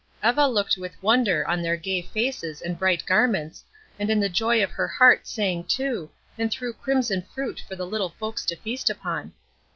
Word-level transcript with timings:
Eva 0.23 0.47
looked 0.47 0.77
with 0.77 0.99
wonder 1.03 1.47
on 1.47 1.61
their 1.61 1.77
gay 1.77 2.01
faces 2.01 2.59
and 2.59 2.79
bright 2.79 3.05
garments, 3.05 3.63
and 3.99 4.09
in 4.09 4.19
the 4.19 4.29
joy 4.29 4.63
of 4.63 4.71
her 4.71 4.87
heart 4.87 5.27
sang 5.27 5.63
too, 5.63 6.09
and 6.39 6.49
threw 6.49 6.73
crimson 6.73 7.21
fruit 7.21 7.61
for 7.67 7.75
the 7.75 7.85
little 7.85 8.09
folks 8.09 8.43
to 8.43 8.55
feast 8.55 8.89
upon. 8.89 9.31